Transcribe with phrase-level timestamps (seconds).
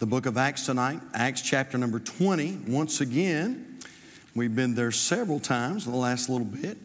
[0.00, 2.60] the book of Acts tonight, Acts chapter number 20.
[2.68, 3.78] Once again,
[4.34, 6.78] we've been there several times in the last little bit.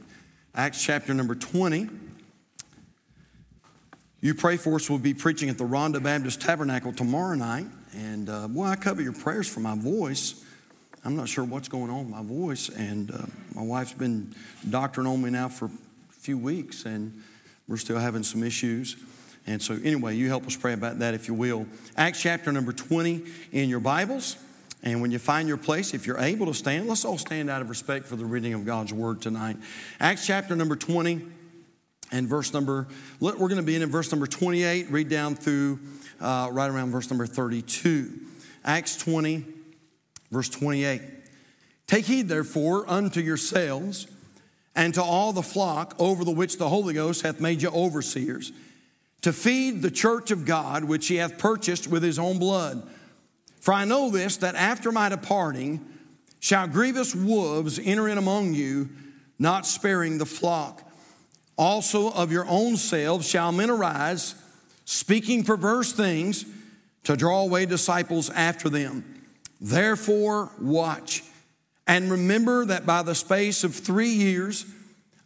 [0.54, 1.88] Acts chapter number 20.
[4.20, 4.90] You pray for us.
[4.90, 7.68] We'll be preaching at the Ronda Baptist Tabernacle tomorrow night.
[7.96, 10.44] And uh, boy, I cover your prayers for my voice.
[11.06, 12.68] I'm not sure what's going on with my voice.
[12.68, 13.20] And uh,
[13.54, 14.36] my wife's been
[14.70, 17.24] doctoring on me now for a few weeks, and
[17.66, 18.98] we're still having some issues.
[19.48, 21.68] And so, anyway, you help us pray about that if you will.
[21.98, 24.38] Acts chapter number 20 in your Bibles.
[24.84, 27.62] And when you find your place, if you're able to stand, let's all stand out
[27.62, 29.58] of respect for the reading of God's word tonight.
[30.00, 31.26] Acts chapter number 20
[32.12, 32.88] and verse number,
[33.20, 35.80] we're going to be in verse number 28, read down through
[36.22, 38.14] uh, right around verse number 32.
[38.64, 39.44] Acts 20,
[40.32, 41.02] verse 28.
[41.88, 44.08] Take heed, therefore, unto yourselves
[44.76, 48.52] and to all the flock over the which the Holy Ghost hath made you overseers
[49.26, 52.88] to feed the church of God, which he hath purchased with his own blood.
[53.60, 55.84] For I know this, that after my departing
[56.40, 58.88] shall grievous wolves enter in among you,
[59.40, 60.88] not sparing the flock.
[61.58, 64.36] Also of your own selves shall men arise,
[64.86, 66.46] speaking perverse things,
[67.06, 69.24] to draw away disciples after them.
[69.60, 71.24] Therefore, watch,
[71.88, 74.68] and remember that by the space of three years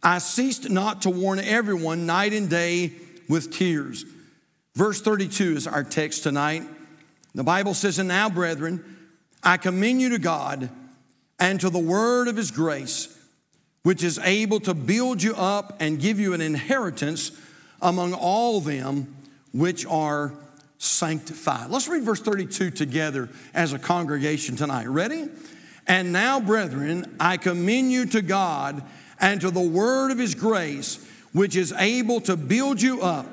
[0.02, 2.92] I ceased not to warn everyone night and day
[3.30, 4.04] with tears.
[4.74, 6.64] Verse 32 is our text tonight.
[7.34, 8.84] The Bible says, And now, brethren,
[9.42, 10.68] I commend you to God
[11.38, 13.16] and to the word of his grace,
[13.82, 17.32] which is able to build you up and give you an inheritance
[17.80, 19.16] among all them
[19.52, 20.32] which are
[20.78, 21.70] sanctified.
[21.70, 24.86] Let's read verse 32 together as a congregation tonight.
[24.86, 25.28] Ready?
[25.86, 28.82] And now, brethren, I commend you to God
[29.18, 33.26] and to the word of his grace which is able to build you up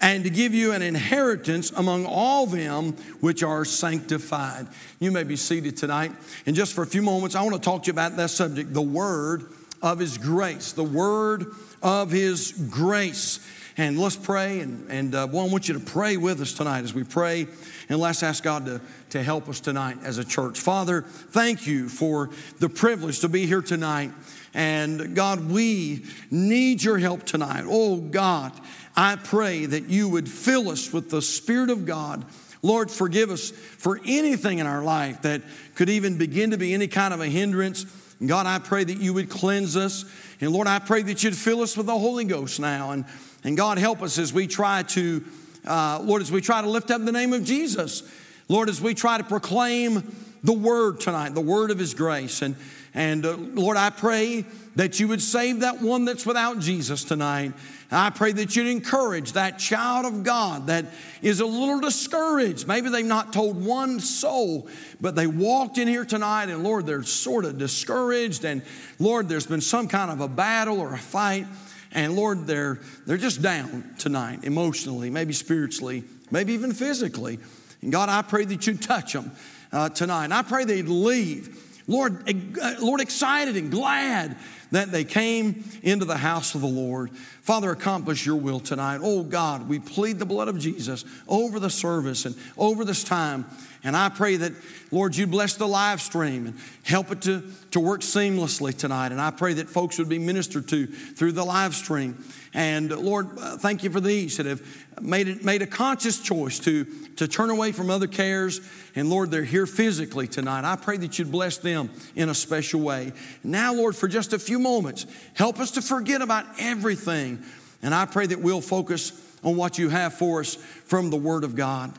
[0.00, 4.66] and to give you an inheritance among all them which are sanctified.
[4.98, 6.12] You may be seated tonight.
[6.46, 8.72] And just for a few moments, I want to talk to you about that subject
[8.72, 9.44] the word
[9.82, 10.72] of His grace.
[10.72, 11.46] The word
[11.82, 13.46] of His grace.
[13.76, 14.60] And let's pray.
[14.60, 17.46] And, and uh, well, I want you to pray with us tonight as we pray.
[17.88, 18.80] And let's ask God to,
[19.10, 20.60] to help us tonight as a church.
[20.60, 24.12] Father, thank you for the privilege to be here tonight.
[24.54, 27.64] And God, we need your help tonight.
[27.66, 28.52] Oh God,
[28.96, 32.24] I pray that you would fill us with the Spirit of God.
[32.62, 35.42] Lord, forgive us for anything in our life that
[35.74, 37.86] could even begin to be any kind of a hindrance.
[38.24, 40.04] God, I pray that you would cleanse us.
[40.40, 42.90] And Lord, I pray that you'd fill us with the Holy Ghost now.
[42.90, 43.06] And,
[43.44, 45.24] and God, help us as we try to,
[45.66, 48.02] uh, Lord, as we try to lift up the name of Jesus.
[48.48, 52.42] Lord, as we try to proclaim the word tonight, the word of his grace.
[52.42, 52.56] And,
[52.94, 54.44] and uh, Lord, I pray
[54.76, 57.52] that you would save that one that's without Jesus tonight.
[57.92, 60.86] I pray that you'd encourage that child of God that
[61.22, 62.68] is a little discouraged.
[62.68, 64.68] Maybe they've not told one soul,
[65.00, 68.44] but they walked in here tonight and Lord, they're sort of discouraged.
[68.44, 68.62] And
[69.00, 71.46] Lord, there's been some kind of a battle or a fight.
[71.92, 77.40] And Lord, they're, they're just down tonight, emotionally, maybe spiritually, maybe even physically.
[77.82, 79.32] And God, I pray that you'd touch them
[79.72, 80.24] uh, tonight.
[80.24, 82.30] And I pray they'd leave Lord,
[82.62, 84.36] uh, Lord, excited and glad
[84.70, 87.10] that they came into the house of the Lord.
[87.42, 89.00] Father, accomplish your will tonight.
[89.02, 93.44] Oh God, we plead the blood of Jesus over the service and over this time.
[93.82, 94.52] And I pray that,
[94.92, 97.42] Lord, you bless the live stream and help it to,
[97.72, 99.10] to work seamlessly tonight.
[99.10, 102.22] And I pray that folks would be ministered to through the live stream.
[102.52, 104.60] And Lord, uh, thank you for these that have
[105.00, 106.84] made, it, made a conscious choice to,
[107.16, 108.60] to turn away from other cares.
[108.96, 110.64] And Lord, they're here physically tonight.
[110.64, 113.12] I pray that you'd bless them in a special way.
[113.44, 117.42] Now, Lord, for just a few moments, help us to forget about everything.
[117.82, 119.12] And I pray that we'll focus
[119.44, 121.92] on what you have for us from the Word of God.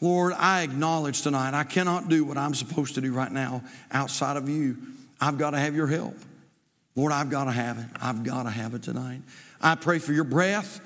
[0.00, 4.36] Lord, I acknowledge tonight I cannot do what I'm supposed to do right now outside
[4.36, 4.76] of you.
[5.20, 6.16] I've got to have your help.
[6.94, 7.86] Lord, I've got to have it.
[8.00, 9.20] I've got to have it tonight.
[9.60, 10.80] I pray for your breath.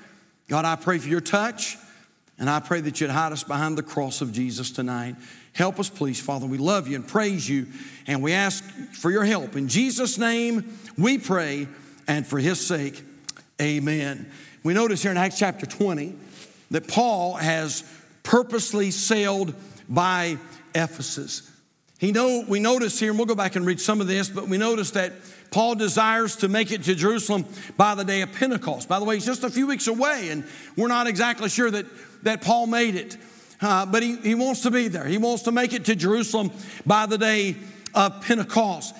[0.47, 1.77] God, I pray for your touch.
[2.39, 5.15] And I pray that you'd hide us behind the cross of Jesus tonight.
[5.53, 6.47] Help us, please, Father.
[6.47, 7.67] We love you and praise you.
[8.07, 9.55] And we ask for your help.
[9.55, 11.67] In Jesus' name, we pray.
[12.07, 13.01] And for his sake,
[13.61, 14.29] amen.
[14.63, 16.15] We notice here in Acts chapter 20
[16.71, 17.83] that Paul has
[18.23, 19.53] purposely sailed
[19.87, 20.37] by
[20.73, 21.49] Ephesus.
[21.99, 24.47] He know, we notice here, and we'll go back and read some of this, but
[24.49, 25.13] we notice that
[25.53, 27.45] Paul desires to make it to Jerusalem
[27.77, 28.89] by the day of Pentecost.
[28.89, 30.45] By the way, he's just a few weeks away, and
[30.75, 31.85] we're not exactly sure that,
[32.23, 33.17] that Paul made it.
[33.61, 35.05] Uh, but he, he wants to be there.
[35.05, 36.51] He wants to make it to Jerusalem
[36.87, 37.55] by the day
[37.93, 38.95] of Pentecost.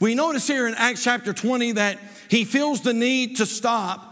[0.00, 4.08] We notice here in Acts chapter 20 that he feels the need to stop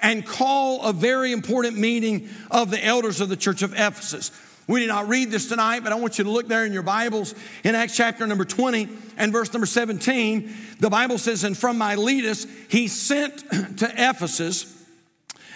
[0.00, 4.30] and call a very important meeting of the elders of the church of Ephesus.
[4.66, 6.82] We did not read this tonight, but I want you to look there in your
[6.82, 7.34] Bibles
[7.64, 8.88] in Acts chapter number 20
[9.18, 10.50] and verse number 17.
[10.80, 13.38] The Bible says, And from Miletus he sent
[13.78, 14.70] to Ephesus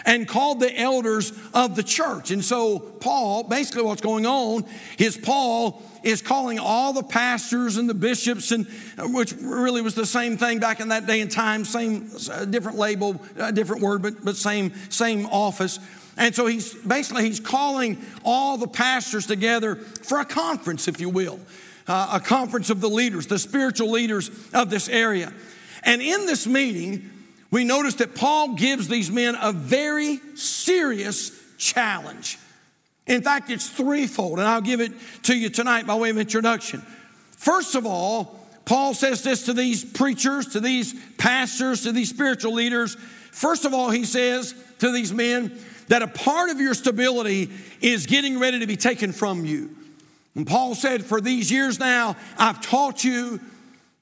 [0.04, 2.30] and called the elders of the church.
[2.30, 4.66] And so, Paul, basically, what's going on
[4.98, 8.66] is Paul is calling all the pastors and the bishops, and
[8.96, 12.44] uh, which really was the same thing back in that day and time, same uh,
[12.44, 15.80] different label, uh, different word, but, but same same office.
[16.18, 21.08] And so he's basically he's calling all the pastors together for a conference, if you
[21.08, 21.38] will,
[21.86, 25.32] uh, a conference of the leaders, the spiritual leaders of this area.
[25.84, 27.08] And in this meeting,
[27.52, 32.36] we notice that Paul gives these men a very serious challenge.
[33.06, 34.92] In fact, it's threefold, and I'll give it
[35.22, 36.82] to you tonight by way of introduction.
[37.36, 42.52] First of all, Paul says this to these preachers, to these pastors, to these spiritual
[42.52, 42.96] leaders.
[43.30, 47.50] First of all, he says to these men, that a part of your stability
[47.80, 49.74] is getting ready to be taken from you.
[50.34, 53.40] And Paul said, For these years now, I've taught you.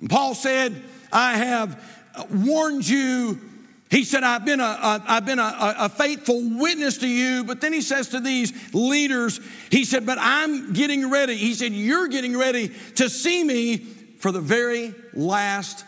[0.01, 1.83] And Paul said, I have
[2.31, 3.41] warned you.
[3.89, 7.45] He said, I've been, a, a I've been a, a faithful witness to you.
[7.45, 9.41] But then he says to these leaders,
[9.71, 11.37] He said, But I'm getting ready.
[11.37, 13.79] He said, You're getting ready to see me
[14.19, 15.85] for the very last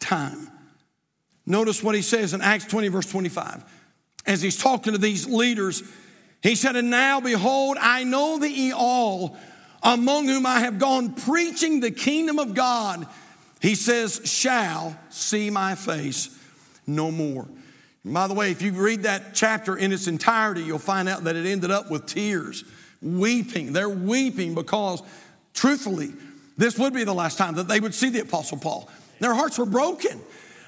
[0.00, 0.48] time.
[1.44, 3.64] Notice what he says in Acts 20, verse 25
[4.26, 5.82] as he's talking to these leaders,
[6.42, 9.36] he said, And now behold, I know that ye all,
[9.82, 13.06] among whom I have gone preaching the kingdom of God,
[13.60, 16.36] he says, shall see my face
[16.86, 17.46] no more.
[18.04, 21.24] And by the way, if you read that chapter in its entirety, you'll find out
[21.24, 22.64] that it ended up with tears,
[23.00, 23.72] weeping.
[23.72, 25.02] They're weeping because,
[25.54, 26.12] truthfully,
[26.56, 28.90] this would be the last time that they would see the Apostle Paul.
[29.20, 30.20] Their hearts were broken.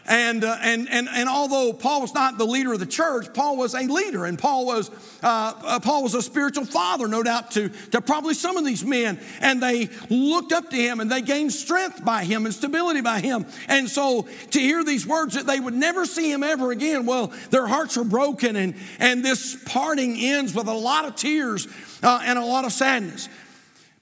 [0.07, 3.57] And, uh, and, and, and although Paul was not the leader of the church, Paul
[3.57, 4.91] was a leader, and Paul was,
[5.23, 8.85] uh, uh, Paul was a spiritual father, no doubt, to, to probably some of these
[8.85, 9.19] men.
[9.41, 13.21] And they looked up to him and they gained strength by him and stability by
[13.21, 13.47] him.
[13.67, 17.33] And so to hear these words that they would never see him ever again, well,
[17.51, 21.67] their hearts are broken, and, and this parting ends with a lot of tears
[22.03, 23.31] uh, and a lot of sadness.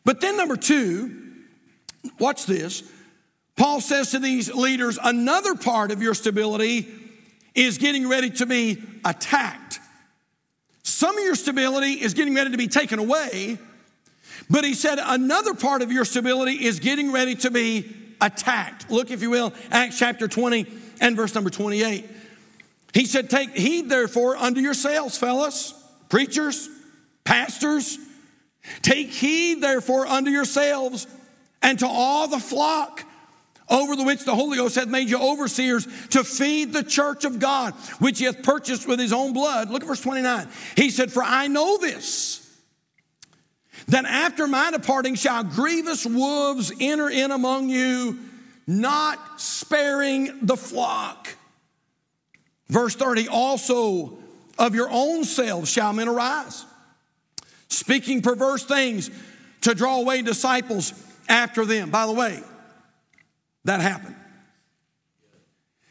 [0.05, 1.17] But then, number two,
[2.19, 2.83] watch this.
[3.63, 6.89] Paul says to these leaders, another part of your stability
[7.55, 9.79] is getting ready to be attacked.
[10.83, 13.59] Some of your stability is getting ready to be taken away,
[14.51, 18.91] but he said another part of your stability is getting ready to be attacked.
[18.91, 20.67] Look, if you will, Acts chapter 20
[21.01, 22.11] and verse number 28.
[22.95, 25.73] He said, Take heed therefore unto yourselves, fellas,
[26.09, 26.69] preachers,
[27.23, 27.97] pastors.
[28.83, 31.07] Take heed therefore unto yourselves
[31.63, 33.05] and to all the flock
[33.73, 37.39] over the which the Holy Ghost hath made you overseers to feed the church of
[37.39, 39.71] God, which he hath purchased with his own blood.
[39.71, 40.47] Look at verse 29.
[40.77, 42.39] He said, For I know this,
[43.89, 48.19] that after my departing shall grievous wolves enter in among you,
[48.67, 51.35] not sparing the flock.
[52.69, 54.19] Verse 30, also
[54.59, 56.67] of your own selves shall men arise,
[57.69, 59.11] speaking perverse things
[59.63, 60.93] to draw away disciples
[61.27, 61.91] after them.
[61.91, 62.43] By the way,
[63.65, 64.17] that happened.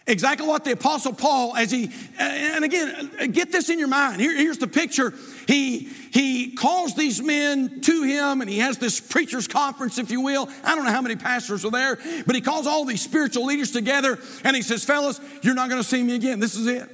[0.07, 4.19] Exactly what the Apostle Paul, as he, and again, get this in your mind.
[4.19, 5.13] Here, here's the picture.
[5.47, 5.79] He,
[6.11, 10.49] he calls these men to him and he has this preacher's conference, if you will.
[10.63, 13.71] I don't know how many pastors are there, but he calls all these spiritual leaders
[13.71, 16.39] together and he says, Fellas, you're not going to see me again.
[16.39, 16.89] This is it.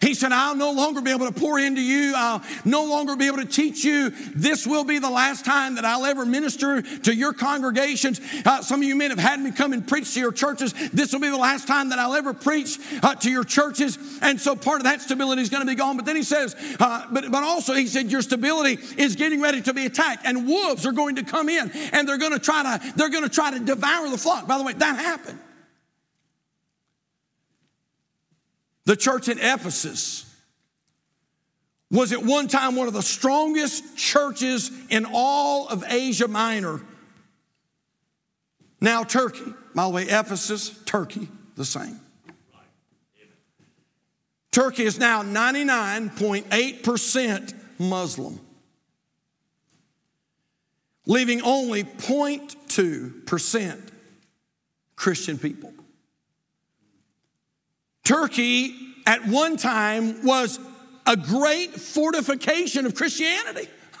[0.00, 2.12] He said, I'll no longer be able to pour into you.
[2.16, 4.10] I'll no longer be able to teach you.
[4.34, 8.20] This will be the last time that I'll ever minister to your congregations.
[8.44, 10.72] Uh, some of you men have had me come and preach to your churches.
[10.90, 13.98] This will be the last time that I'll ever preach uh, to your churches.
[14.22, 15.96] And so part of that stability is going to be gone.
[15.96, 19.60] But then he says, uh, but, but also he said, your stability is getting ready
[19.62, 22.62] to be attacked and wolves are going to come in and they're going to try
[22.62, 24.46] to, they're going to try to devour the flock.
[24.46, 25.38] By the way, that happened.
[28.88, 30.24] The church in Ephesus
[31.90, 36.80] was at one time one of the strongest churches in all of Asia Minor.
[38.80, 42.00] Now, Turkey, by the way, Ephesus, Turkey, the same.
[44.52, 48.40] Turkey is now 99.8% Muslim,
[51.04, 53.80] leaving only 0.2%
[54.96, 55.74] Christian people.
[58.08, 58.74] Turkey
[59.04, 60.58] at one time was
[61.04, 63.68] a great fortification of Christianity.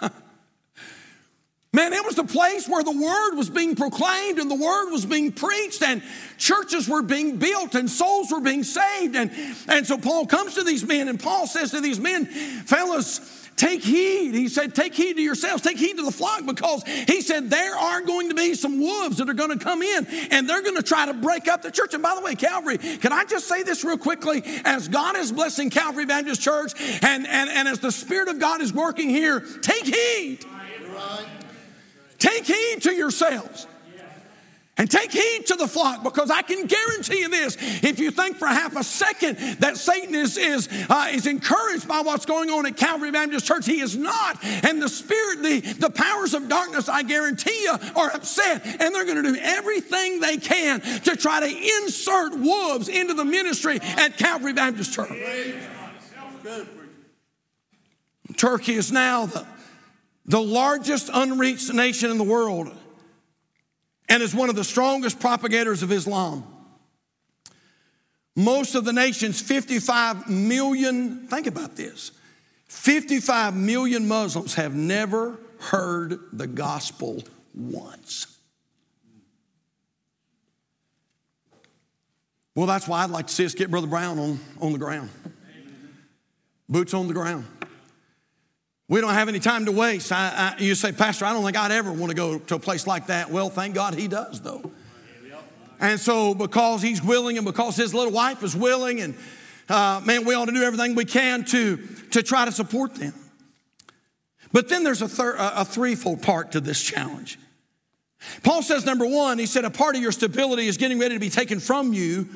[1.74, 5.04] Man, it was the place where the word was being proclaimed and the word was
[5.04, 6.02] being preached and
[6.38, 9.14] churches were being built and souls were being saved.
[9.14, 9.30] And,
[9.68, 13.18] and so Paul comes to these men and Paul says to these men, fellas,
[13.58, 14.34] take heed.
[14.34, 17.76] He said, take heed to yourselves, take heed to the flock, because he said there
[17.76, 20.76] are going to be some wolves that are going to come in and they're going
[20.76, 21.92] to try to break up the church.
[21.92, 24.42] And by the way, Calvary, can I just say this real quickly?
[24.64, 26.72] As God is blessing Calvary Baptist Church
[27.02, 30.44] and, and, and as the Spirit of God is working here, take heed.
[32.18, 33.66] Take heed to yourselves.
[34.78, 37.56] And take heed to the flock because I can guarantee you this.
[37.82, 42.00] If you think for half a second that Satan is, is, uh, is encouraged by
[42.02, 44.38] what's going on at Calvary Baptist Church, he is not.
[44.64, 48.64] And the spirit, the, the powers of darkness, I guarantee you, are upset.
[48.64, 53.24] And they're going to do everything they can to try to insert wolves into the
[53.24, 55.10] ministry at Calvary Baptist Church.
[58.36, 59.44] Turkey is now the,
[60.26, 62.70] the largest unreached nation in the world
[64.08, 66.44] and is one of the strongest propagators of Islam.
[68.36, 72.12] Most of the nation's 55 million, think about this
[72.68, 77.22] 55 million Muslims have never heard the gospel
[77.54, 78.38] once.
[82.54, 85.10] Well, that's why I'd like to see us get Brother Brown on, on the ground.
[86.68, 87.46] Boots on the ground.
[88.88, 90.10] We don't have any time to waste.
[90.12, 92.58] I, I, you say, Pastor, I don't think I'd ever want to go to a
[92.58, 93.30] place like that.
[93.30, 94.70] Well, thank God he does, though.
[95.78, 99.14] And so, because he's willing and because his little wife is willing, and
[99.68, 101.76] uh, man, we ought to do everything we can to,
[102.12, 103.12] to try to support them.
[104.52, 107.38] But then there's a, thir- a threefold part to this challenge.
[108.42, 111.20] Paul says, number one, he said, a part of your stability is getting ready to
[111.20, 112.26] be taken from you.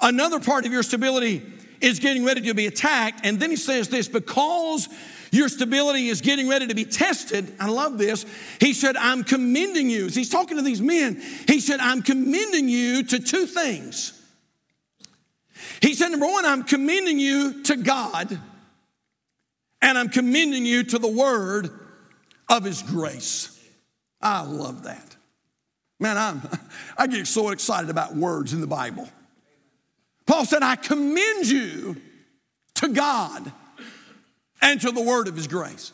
[0.00, 1.42] Another part of your stability
[1.80, 3.20] is getting ready to be attacked.
[3.24, 4.88] And then he says this, because
[5.34, 7.54] your stability is getting ready to be tested.
[7.58, 8.24] I love this.
[8.60, 10.06] He said, I'm commending you.
[10.06, 14.20] As he's talking to these men, he said, I'm commending you to two things.
[15.80, 18.38] He said, number one, I'm commending you to God,
[19.82, 21.70] and I'm commending you to the word
[22.48, 23.50] of his grace.
[24.20, 25.16] I love that.
[25.98, 26.42] Man, I'm,
[26.98, 29.08] I get so excited about words in the Bible.
[30.26, 31.96] Paul said, I commend you
[32.76, 33.52] to God
[34.60, 35.92] and to the word of his grace.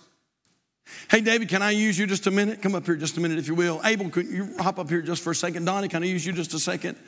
[1.10, 2.62] Hey, David, can I use you just a minute?
[2.62, 3.80] Come up here just a minute, if you will.
[3.84, 5.64] Abel, could you hop up here just for a second?
[5.64, 6.98] Donnie, can I use you just a second?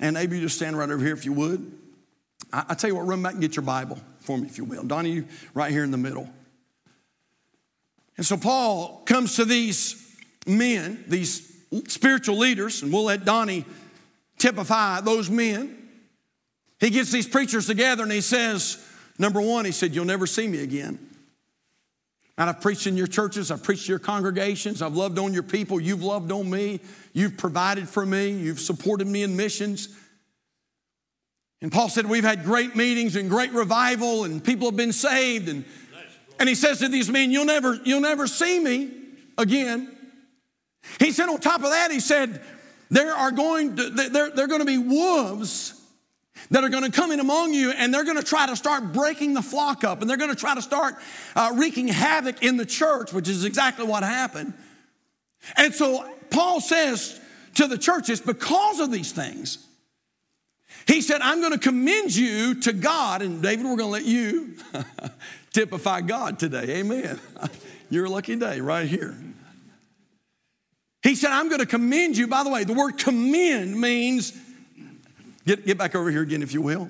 [0.00, 1.72] And Abel, you just stand right over here, if you would.
[2.52, 4.64] I, I tell you what, run back and get your Bible for me, if you
[4.64, 4.84] will.
[4.84, 6.28] Donnie, you right here in the middle.
[8.16, 10.00] And so Paul comes to these
[10.46, 11.52] men, these
[11.88, 13.64] spiritual leaders, and we'll let Donnie
[14.38, 15.76] typify those men.
[16.78, 18.84] He gets these preachers together and he says,
[19.18, 20.98] Number one, he said, You'll never see me again.
[22.36, 25.44] And I've preached in your churches, I've preached to your congregations, I've loved on your
[25.44, 26.80] people, you've loved on me,
[27.12, 29.88] you've provided for me, you've supported me in missions.
[31.62, 35.48] And Paul said, We've had great meetings and great revival, and people have been saved.
[35.48, 35.64] And,
[36.40, 38.90] and he says to these men, You'll never, you'll never see me
[39.38, 39.90] again.
[40.98, 42.42] He said, on top of that, he said,
[42.90, 45.80] There are going to, there, there are going to be wolves
[46.50, 48.92] that are going to come in among you and they're going to try to start
[48.92, 50.94] breaking the flock up and they're going to try to start
[51.34, 54.52] uh, wreaking havoc in the church, which is exactly what happened.
[55.56, 57.20] And so Paul says
[57.54, 59.58] to the churches, because of these things,
[60.86, 63.22] he said, I'm going to commend you to God.
[63.22, 64.54] And David, we're going to let you
[65.52, 66.80] typify God today.
[66.80, 67.18] Amen.
[67.90, 69.16] You're a lucky day right here.
[71.02, 72.26] He said, I'm going to commend you.
[72.26, 74.32] By the way, the word commend means
[75.46, 76.88] Get, get back over here again, if you will.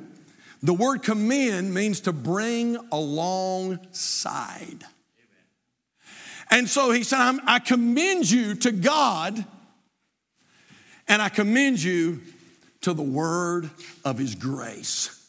[0.62, 4.84] The word commend means to bring alongside.
[6.50, 9.44] And so he said, i commend you to God
[11.08, 12.22] and I commend you
[12.82, 13.70] to the word
[14.04, 15.28] of his grace.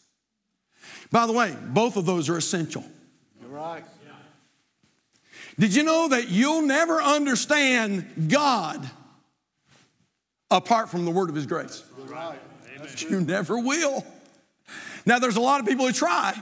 [1.12, 2.84] By the way, both of those are essential.
[3.42, 3.84] You're right.
[5.58, 8.90] Did you know that you'll never understand God
[10.52, 11.84] apart from the word of his grace?
[11.98, 12.40] You're right.
[12.98, 14.06] You never will.
[15.06, 16.34] Now, there's a lot of people who try,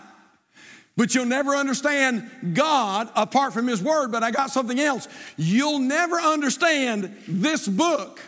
[0.95, 4.11] but you'll never understand God apart from His Word.
[4.11, 5.07] But I got something else.
[5.37, 8.19] You'll never understand this book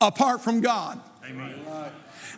[0.00, 1.00] apart from God.
[1.24, 1.54] Amen.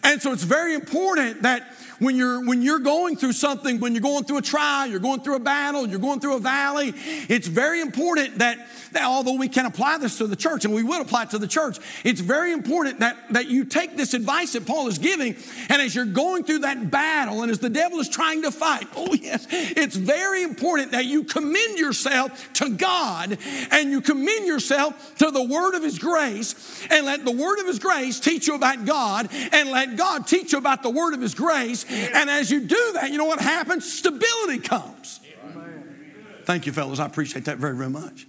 [0.05, 4.03] And so it's very important that when you're when you're going through something, when you're
[4.03, 6.95] going through a trial, you're going through a battle, you're going through a valley,
[7.29, 8.59] it's very important that,
[8.93, 11.39] that although we can apply this to the church, and we will apply it to
[11.39, 15.37] the church, it's very important that, that you take this advice that Paul is giving,
[15.69, 18.87] and as you're going through that battle, and as the devil is trying to fight,
[18.97, 23.39] oh yes, it's very important that you commend yourself to God
[23.71, 27.67] and you commend yourself to the word of his grace, and let the word of
[27.67, 31.21] his grace teach you about God, and let God teach you about the word of
[31.21, 33.91] his grace, and as you do that, you know what happens?
[33.91, 35.21] Stability comes.
[36.45, 36.99] Thank you, fellas.
[36.99, 38.27] I appreciate that very, very much.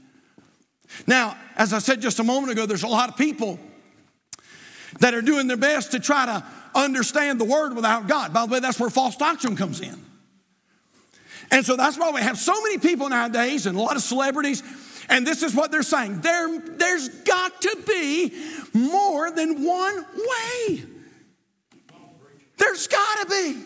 [1.08, 3.60] Now, as I said just a moment ago, there's a lot of people
[5.00, 6.44] that are doing their best to try to
[6.76, 8.34] understand the word without God.
[8.34, 10.06] By the way, that's where false doctrine comes in.
[11.52, 14.64] And so that's why we have so many people nowadays and a lot of celebrities.
[15.10, 18.34] And this is what they're saying there, there's got to be
[18.74, 20.84] more than one way.
[22.60, 23.64] There's got to be.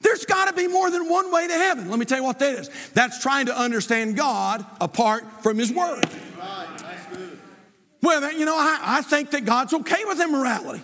[0.00, 1.88] There's got to be more than one way to heaven.
[1.88, 2.70] Let me tell you what that is.
[2.92, 6.04] That's trying to understand God apart from His Word.
[8.02, 10.82] Well, you know, I, I think that God's okay with immorality.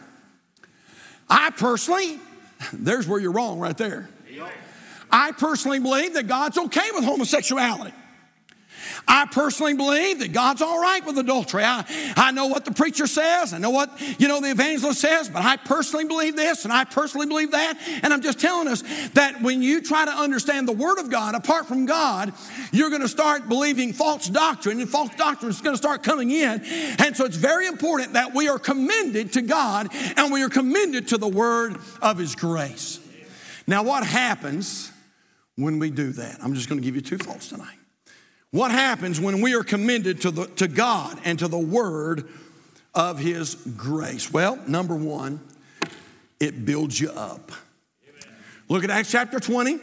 [1.28, 2.18] I personally,
[2.72, 4.08] there's where you're wrong right there.
[5.10, 7.92] I personally believe that God's okay with homosexuality.
[9.06, 11.64] I personally believe that God's all right with adultery.
[11.64, 11.84] I,
[12.16, 13.90] I know what the preacher says, I know what
[14.20, 17.78] you know the evangelist says, but I personally believe this and I personally believe that.
[18.02, 21.34] And I'm just telling us that when you try to understand the Word of God
[21.34, 22.32] apart from God,
[22.72, 26.30] you're going to start believing false doctrine, and false doctrine is going to start coming
[26.30, 26.62] in.
[26.98, 31.08] And so it's very important that we are commended to God and we are commended
[31.08, 33.00] to the Word of His grace.
[33.66, 34.90] Now, what happens
[35.56, 36.38] when we do that?
[36.42, 37.78] I'm just going to give you two thoughts tonight.
[38.52, 42.28] What happens when we are commended to, the, to God and to the word
[42.94, 44.30] of His grace?
[44.30, 45.40] Well, number one,
[46.38, 47.50] it builds you up.
[48.06, 48.36] Amen.
[48.68, 49.80] Look at Acts chapter 20.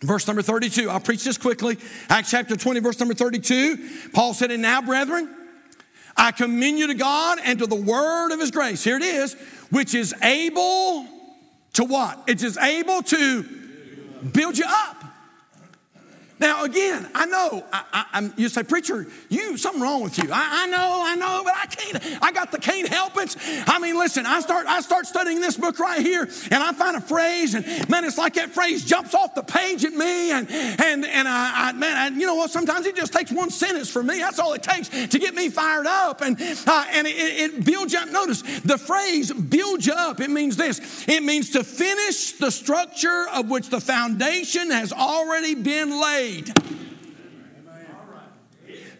[0.00, 0.90] Verse number 32.
[0.90, 1.78] I'll preach this quickly.
[2.08, 4.10] Acts chapter 20, verse number 32.
[4.12, 5.32] Paul said, And now, brethren,
[6.16, 8.82] I commend you to God and to the word of his grace.
[8.82, 9.34] Here it is,
[9.70, 11.06] which is able
[11.74, 12.24] to what?
[12.26, 13.44] It is able to
[14.32, 15.04] build you up.
[16.42, 20.28] Now, again, I know, I, I, you say, preacher, you, something wrong with you.
[20.32, 23.36] I, I, know, I know, but I can't, I got the can't help it.
[23.68, 26.96] I mean, listen, I start, I start studying this book right here and I find
[26.96, 30.50] a phrase and man, it's like that phrase jumps off the page at me and,
[30.50, 34.02] and, and I, I man, you know what, sometimes it just takes one sentence for
[34.02, 34.18] me.
[34.18, 37.94] That's all it takes to get me fired up and, uh, and it, it builds
[37.94, 38.10] up.
[38.10, 40.18] Notice the phrase build you up.
[40.20, 41.06] It means this.
[41.06, 46.31] It means to finish the structure of which the foundation has already been laid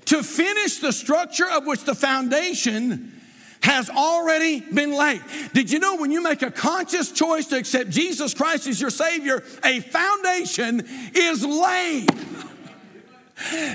[0.07, 3.21] To finish the structure of which the foundation
[3.63, 5.23] has already been laid.
[5.55, 8.91] Did you know when you make a conscious choice to accept Jesus Christ as your
[8.91, 12.11] Savior, a foundation is laid?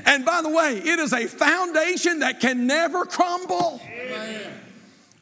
[0.05, 3.81] And by the way, it is a foundation that can never crumble.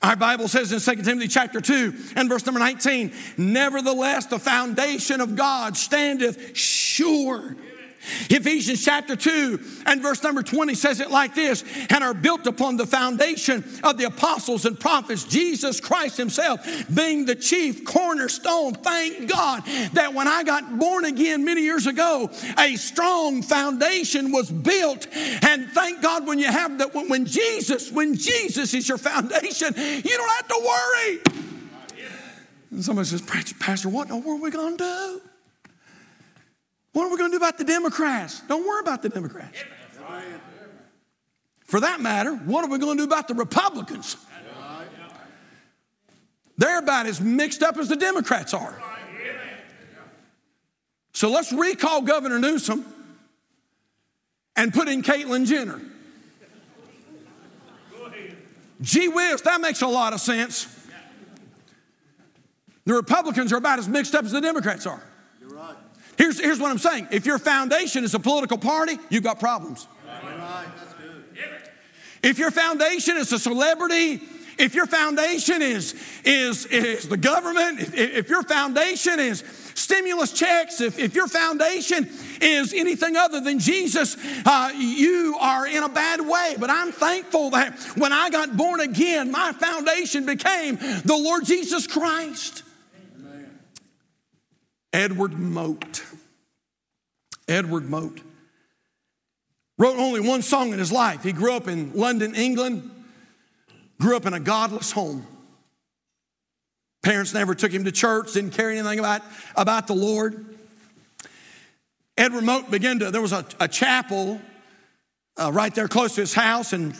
[0.01, 5.21] Our Bible says in 2 Timothy chapter 2 and verse number 19, nevertheless, the foundation
[5.21, 7.55] of God standeth sure
[8.29, 12.77] Ephesians chapter 2 and verse number 20 says it like this and are built upon
[12.77, 16.59] the foundation of the apostles and prophets, Jesus Christ Himself
[16.93, 18.73] being the chief cornerstone.
[18.73, 19.63] Thank God
[19.93, 25.07] that when I got born again many years ago, a strong foundation was built.
[25.13, 30.17] And thank God when you have that, when Jesus, when Jesus is your foundation, you
[30.17, 31.19] don't have to worry.
[32.71, 35.21] And somebody says, Pastor, what in the world are we going to do?
[36.95, 38.39] What are we going to do about the Democrats?
[38.47, 39.57] Don't worry about the Democrats.
[41.65, 44.15] For that matter, what are we going to do about the Republicans?
[46.57, 48.81] They're about as mixed up as the Democrats are.
[51.11, 52.85] So let's recall Governor Newsom
[54.55, 55.81] and put in Caitlyn Jenner.
[58.79, 60.73] Gee whiz, that makes a lot of sense.
[62.85, 65.03] The Republicans are about as mixed up as the Democrats are.
[66.17, 69.87] Here's, here's what I'm saying if your foundation is a political party, you've got problems.
[72.23, 74.19] If your foundation is a celebrity,
[74.57, 79.43] if your foundation is, is, is the government, if, if your foundation is
[79.75, 82.09] stimulus checks, if, if your foundation
[82.41, 86.55] is anything other than Jesus, uh, you are in a bad way.
[86.57, 91.85] But I'm thankful that when I got born again, my foundation became the Lord Jesus
[91.85, 92.63] Christ.
[94.95, 96.05] Edward Mote.
[97.49, 98.21] Edward Mote
[99.77, 101.21] wrote only one song in his life.
[101.21, 102.89] He grew up in London, England,
[103.99, 105.27] grew up in a godless home.
[107.03, 109.21] Parents never took him to church, didn't care anything about,
[109.57, 110.45] about the Lord.
[112.17, 114.39] Edward Mote began to, there was a, a chapel
[115.35, 116.95] uh, right there close to his house, and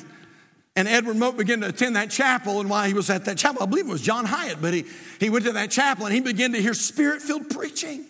[0.76, 2.60] and Edward Mote began to attend that chapel.
[2.60, 4.86] And while he was at that chapel, I believe it was John Hyatt, but he,
[5.20, 8.06] he went to that chapel and he began to hear spirit filled preaching.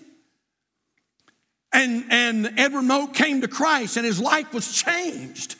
[1.71, 5.56] And, and Edward Mote came to Christ and his life was changed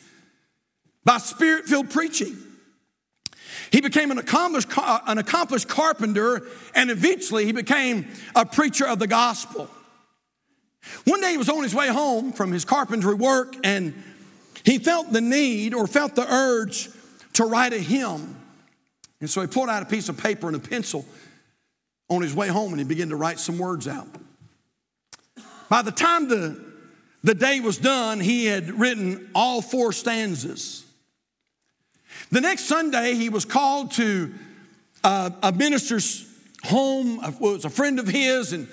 [1.04, 2.36] by spirit filled preaching.
[3.70, 9.06] He became an accomplished, an accomplished carpenter and eventually he became a preacher of the
[9.06, 9.68] gospel.
[11.04, 13.94] One day he was on his way home from his carpentry work and
[14.64, 16.88] he felt the need or felt the urge
[17.36, 18.34] to write a hymn.
[19.20, 21.04] And so he pulled out a piece of paper and a pencil
[22.08, 24.08] on his way home and he began to write some words out.
[25.68, 26.58] By the time the,
[27.22, 30.84] the day was done, he had written all four stanzas.
[32.30, 34.32] The next Sunday, he was called to
[35.04, 36.26] a, a minister's
[36.64, 38.66] home, it was a friend of his, and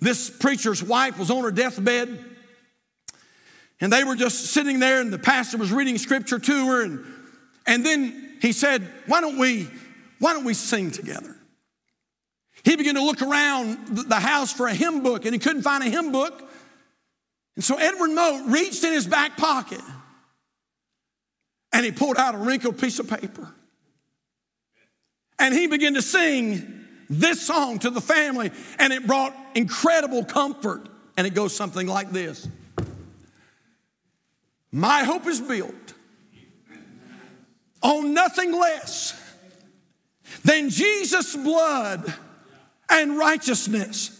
[0.00, 2.24] this preacher's wife was on her deathbed.
[3.80, 6.82] And they were just sitting there, and the pastor was reading scripture to her.
[6.82, 7.15] And,
[7.66, 9.68] and then he said, Why don't we,
[10.18, 11.34] why don't we sing together?
[12.64, 15.84] He began to look around the house for a hymn book, and he couldn't find
[15.84, 16.42] a hymn book.
[17.54, 19.80] And so Edward Mote reached in his back pocket
[21.76, 23.52] and he pulled out a wrinkled piece of paper.
[25.38, 30.88] And he began to sing this song to the family, and it brought incredible comfort.
[31.18, 32.48] And it goes something like this
[34.72, 35.92] My hope is built
[37.86, 39.14] on nothing less
[40.44, 42.12] than Jesus' blood
[42.90, 44.10] and righteousness.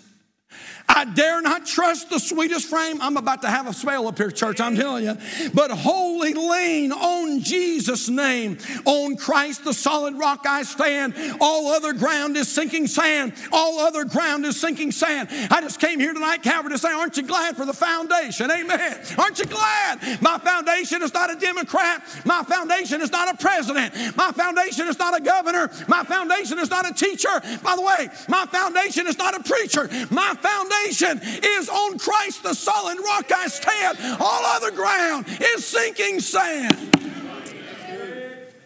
[0.89, 3.01] I dare not trust the sweetest frame.
[3.03, 5.17] I'm about to have a spell up here, church, I'm telling you.
[5.53, 8.59] But wholly lean on Jesus' name.
[8.85, 11.15] On Christ, the solid rock I stand.
[11.41, 13.33] All other ground is sinking sand.
[13.53, 15.29] All other ground is sinking sand.
[15.51, 18.51] I just came here tonight, Calvary, to say, aren't you glad for the foundation?
[18.51, 19.01] Amen.
[19.19, 20.23] Aren't you glad?
[20.23, 22.03] My foundation is not a Democrat.
[22.25, 24.17] My foundation is not a president.
[24.17, 25.71] My foundation is not a governor.
[25.89, 27.41] My foundation is not a teacher.
[27.63, 29.89] By the way, my foundation is not a preacher.
[30.11, 33.99] My foundation foundation is on Christ, the solid rock I stand.
[34.21, 36.93] All other ground is sinking sand.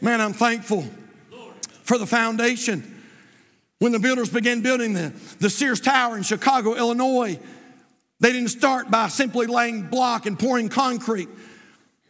[0.00, 0.84] Man, I'm thankful
[1.82, 2.96] for the foundation.
[3.78, 7.38] When the builders began building the, the Sears Tower in Chicago, Illinois,
[8.20, 11.28] they didn't start by simply laying block and pouring concrete.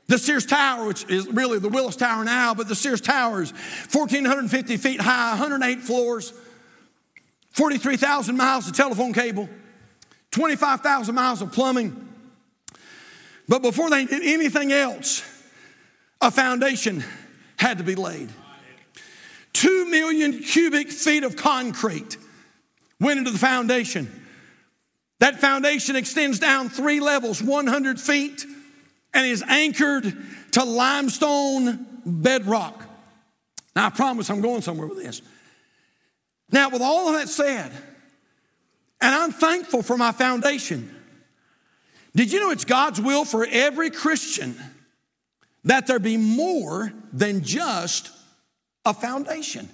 [0.09, 3.53] The Sears Tower, which is really the Willis Tower now, but the Sears Tower is
[3.93, 6.33] 1,450 feet high, 108 floors,
[7.53, 9.49] 43,000 miles of telephone cable,
[10.33, 12.09] 25,000 miles of plumbing.
[13.49, 15.23] But before they did anything else,
[16.21, 17.03] a foundation
[17.57, 18.31] had to be laid.
[19.53, 22.17] Two million cubic feet of concrete
[23.01, 24.09] went into the foundation.
[25.19, 28.45] That foundation extends down three levels, 100 feet,
[29.13, 30.17] and is anchored
[30.53, 32.83] to limestone bedrock.
[33.75, 35.23] Now, I promise I'm going somewhere with this.
[36.53, 37.73] Now, with all of that said,
[39.01, 40.95] and I'm thankful for my foundation.
[42.15, 44.57] Did you know it's God's will for every Christian
[45.65, 48.11] that there be more than just
[48.85, 49.69] a foundation?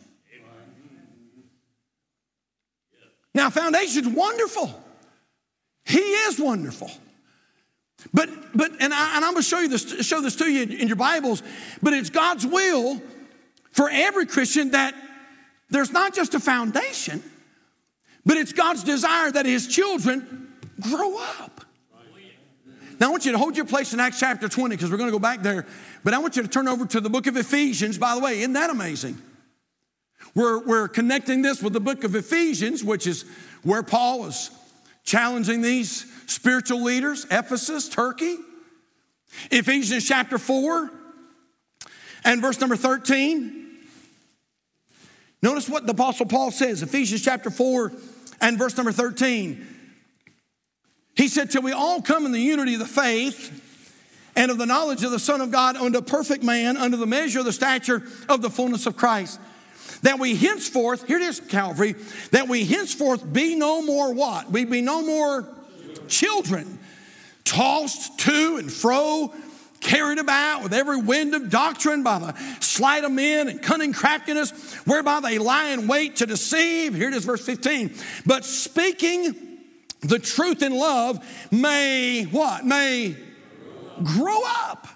[3.34, 4.82] Now, foundation's wonderful.
[5.84, 6.90] He is wonderful.
[8.12, 10.88] But, but and, I, I'm going to show you this, show this to you in
[10.88, 11.42] your Bibles.
[11.82, 13.00] But it's God's will
[13.72, 14.94] for every Christian that
[15.68, 17.22] there's not just a foundation,
[18.26, 20.48] but it's God's desire that his children
[20.80, 21.62] grow up.
[22.98, 25.08] Now, I want you to hold your place in Acts chapter 20 because we're going
[25.08, 25.66] to go back there.
[26.02, 27.98] But I want you to turn over to the book of Ephesians.
[27.98, 29.18] By the way, isn't that amazing?
[30.34, 33.26] We're, we're connecting this with the book of Ephesians, which is
[33.62, 34.50] where Paul is
[35.04, 38.36] challenging these spiritual leaders, Ephesus, Turkey.
[39.50, 40.90] Ephesians chapter 4
[42.24, 43.66] and verse number 13.
[45.42, 47.92] Notice what the Apostle Paul says, Ephesians chapter 4
[48.40, 49.66] and verse number 13.
[51.14, 53.62] He said, Till we all come in the unity of the faith
[54.36, 57.06] and of the knowledge of the Son of God unto a perfect man, under the
[57.06, 59.40] measure of the stature of the fullness of Christ.
[60.02, 61.94] That we henceforth, here it is, Calvary,
[62.32, 64.50] that we henceforth be no more what?
[64.50, 65.48] We be no more
[66.06, 66.78] children,
[67.44, 69.32] tossed to and fro
[69.86, 74.74] carried about with every wind of doctrine by the sleight of men and cunning craftiness,
[74.84, 76.94] whereby they lie in wait to deceive.
[76.94, 77.94] Here it is, verse 15.
[78.26, 79.34] But speaking
[80.00, 82.64] the truth in love may what?
[82.64, 83.16] May
[84.02, 84.88] grow up.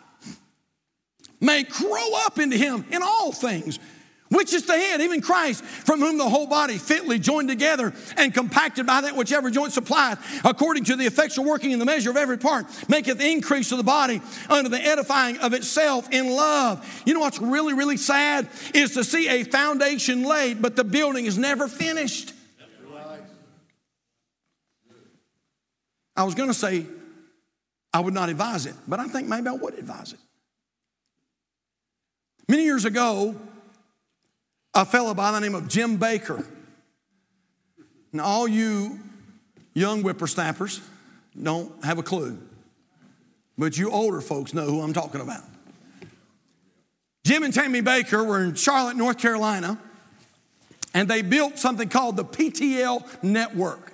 [1.41, 3.79] May grow up into him in all things
[4.31, 8.33] which is the head, even Christ, from whom the whole body fitly joined together and
[8.33, 12.11] compacted by that which every joint supplieth, according to the effectual working in the measure
[12.11, 17.03] of every part, maketh increase of the body unto the edifying of itself in love.
[17.05, 21.27] You know what's really, really sad is to see a foundation laid, but the building
[21.27, 22.33] is never finished.
[26.17, 26.87] I was going to say
[27.93, 30.19] I would not advise it, but I think maybe I would advise it.
[32.49, 33.37] Many years ago,
[34.75, 36.47] a fellow by the name of Jim Bakker.
[38.13, 38.99] And all you
[39.75, 40.81] young whippersnappers,
[41.41, 42.39] don't have a clue.
[43.57, 45.43] But you older folks know who I'm talking about.
[47.25, 49.79] Jim and Tammy Bakker were in Charlotte, North Carolina,
[50.95, 53.93] and they built something called the PTL Network.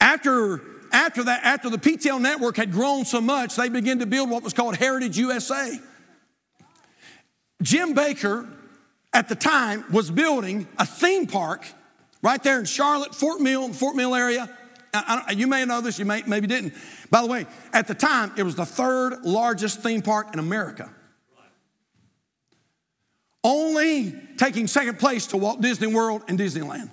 [0.00, 0.60] After,
[0.92, 4.42] after, that, after the PTL Network had grown so much, they began to build what
[4.42, 5.78] was called Heritage USA.
[7.62, 8.46] Jim Bakker,
[9.14, 11.64] at the time, was building a theme park
[12.20, 14.50] right there in Charlotte, Fort Mill, Fort Mill area.
[14.92, 16.74] I, I, you may know this, you may, maybe didn't.
[17.10, 20.92] By the way, at the time, it was the third largest theme park in America.
[23.42, 26.90] Only taking second place to Walt Disney World and Disneyland.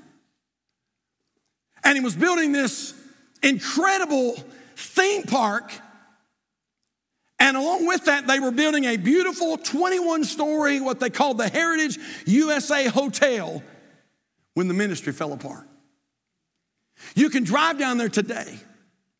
[1.84, 2.94] And he was building this
[3.42, 4.36] incredible
[4.76, 5.72] theme park.
[7.42, 11.50] And along with that, they were building a beautiful 21 story, what they called the
[11.50, 13.64] Heritage USA Hotel
[14.54, 15.68] when the ministry fell apart.
[17.16, 18.60] You can drive down there today.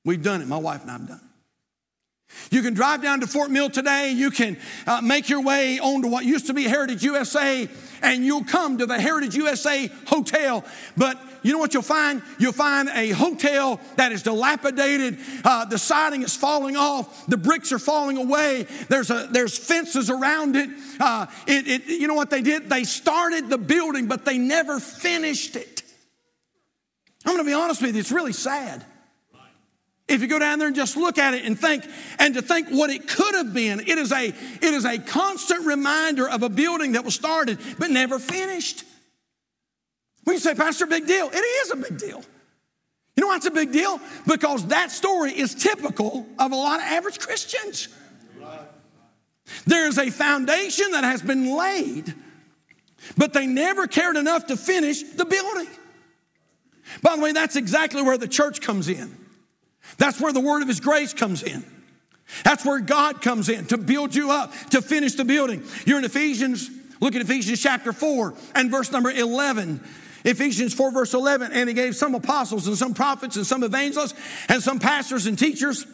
[0.06, 1.31] We've done it, my wife and I have done it.
[2.50, 4.12] You can drive down to Fort Mill today.
[4.12, 7.70] You can uh, make your way on to what used to be Heritage USA,
[8.02, 10.66] and you'll come to the Heritage USA Hotel.
[10.98, 12.22] But you know what you'll find?
[12.40, 15.18] You'll find a hotel that is dilapidated.
[15.44, 17.26] Uh, the siding is falling off.
[17.28, 18.68] The bricks are falling away.
[18.90, 20.70] There's, a, there's fences around it.
[21.00, 21.86] Uh, it, it.
[21.88, 22.70] You know what they did?
[22.70, 25.84] They started the building, but they never finished it.
[27.26, 28.86] I'm going to be honest with you, it's really sad.
[30.08, 31.86] If you go down there and just look at it and think,
[32.20, 35.66] and to think what it could have been, it is a, it is a constant
[35.66, 38.84] reminder of a building that was started but never finished.
[40.26, 41.30] We say, Pastor, big deal.
[41.32, 42.24] It is a big deal.
[43.16, 44.00] You know why it's a big deal?
[44.28, 47.88] Because that story is typical of a lot of average Christians.
[49.66, 52.14] There is a foundation that has been laid,
[53.18, 55.68] but they never cared enough to finish the building.
[57.02, 59.16] By the way, that's exactly where the church comes in.
[59.98, 61.64] That's where the word of his grace comes in.
[62.44, 65.64] That's where God comes in to build you up, to finish the building.
[65.86, 69.82] You're in Ephesians, look at Ephesians chapter 4 and verse number 11.
[70.24, 74.14] Ephesians 4, verse 11, and he gave some apostles and some prophets and some evangelists
[74.50, 75.86] and some pastors and teachers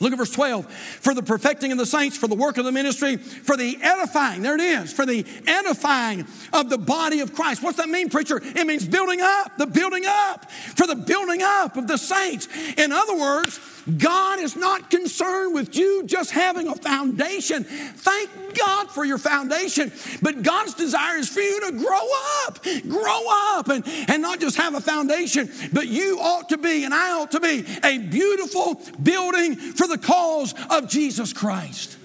[0.00, 0.70] Look at verse 12.
[0.72, 4.40] For the perfecting of the saints, for the work of the ministry, for the edifying,
[4.40, 7.62] there it is, for the edifying of the body of Christ.
[7.62, 8.40] What's that mean, preacher?
[8.42, 12.48] It means building up, the building up, for the building up of the saints.
[12.78, 13.58] In other words,
[13.98, 17.64] God is not concerned with you just having a foundation.
[17.64, 19.92] Thank God for your foundation.
[20.22, 22.08] But God's desire is for you to grow
[22.46, 23.22] up, grow
[23.56, 27.12] up, and, and not just have a foundation, but you ought to be, and I
[27.12, 31.96] ought to be, a beautiful building for the cause of Jesus Christ.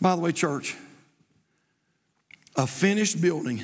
[0.00, 0.76] By the way, church,
[2.56, 3.62] a finished building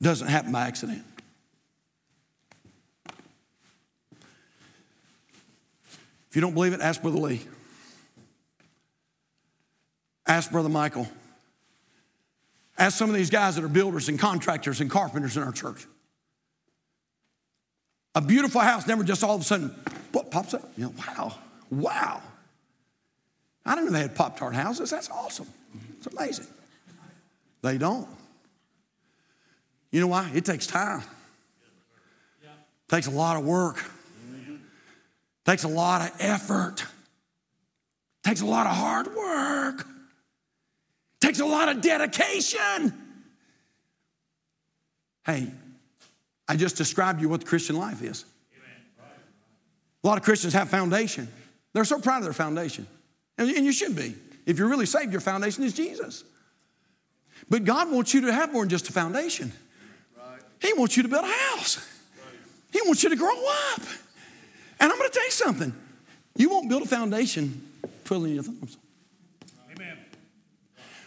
[0.00, 1.04] doesn't happen by accident.
[6.32, 7.42] If you don't believe it, ask Brother Lee.
[10.26, 11.06] Ask Brother Michael.
[12.78, 15.84] Ask some of these guys that are builders and contractors and carpenters in our church.
[18.14, 19.74] A beautiful house never just all of a sudden
[20.12, 20.72] what pops up.
[20.78, 21.34] You know, wow,
[21.70, 22.22] wow.
[23.66, 24.88] I didn't know they had Pop Tart houses.
[24.88, 25.48] That's awesome.
[25.98, 26.46] It's amazing.
[27.60, 28.08] They don't.
[29.90, 30.30] You know why?
[30.32, 31.02] It takes time.
[32.42, 32.48] It
[32.88, 33.84] takes a lot of work.
[35.44, 36.84] Takes a lot of effort.
[38.24, 39.86] Takes a lot of hard work.
[41.20, 42.92] Takes a lot of dedication.
[45.24, 45.48] Hey,
[46.48, 48.24] I just described you what the Christian life is.
[50.04, 51.28] A lot of Christians have foundation.
[51.72, 52.86] They're so proud of their foundation.
[53.38, 54.14] And you should be.
[54.46, 56.24] If you're really saved, your foundation is Jesus.
[57.48, 59.52] But God wants you to have more than just a foundation.
[60.60, 61.88] He wants you to build a house.
[62.72, 63.80] He wants you to grow up.
[64.82, 65.72] And I'm going to tell you something.
[66.34, 67.62] You won't build a foundation
[68.04, 68.76] twiddling your thumbs.
[69.72, 69.96] Amen.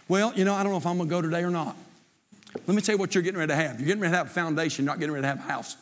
[0.08, 1.76] Well, you know, I don't know if I'm going to go today or not.
[2.66, 3.78] Let me tell you what you're getting ready to have.
[3.78, 5.76] You're getting ready to have a foundation, not getting ready to have a house.